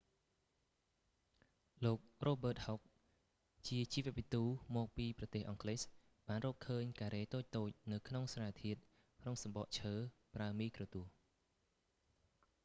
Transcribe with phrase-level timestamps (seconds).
[1.85, 4.43] លោក រ៉ូប៊ឺត ហុក robert hooke ជាជីវវិទូ
[4.75, 5.81] មកពីប្រទេសអង់គ្លេស
[6.27, 7.97] បានឃើញការ៉េតូចៗនៅ
[8.33, 8.79] សារធាតុ
[9.19, 9.93] ក្នុងសម្បកឈើ
[10.33, 11.11] ប្រើមីក្រូទស្សន៍